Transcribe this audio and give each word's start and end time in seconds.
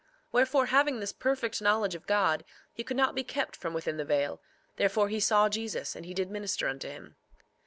3:20 0.29 0.29
Wherefore, 0.31 0.65
having 0.65 0.99
this 0.99 1.13
perfect 1.13 1.61
knowledge 1.61 1.93
of 1.93 2.07
God, 2.07 2.43
he 2.73 2.83
could 2.83 2.97
not 2.97 3.13
be 3.13 3.23
kept 3.23 3.55
from 3.55 3.71
within 3.71 3.97
the 3.97 4.03
veil; 4.03 4.41
therefore 4.77 5.09
he 5.09 5.19
saw 5.19 5.47
Jesus; 5.47 5.95
and 5.95 6.07
he 6.07 6.15
did 6.15 6.31
minister 6.31 6.67
unto 6.67 6.87
him. 6.87 7.17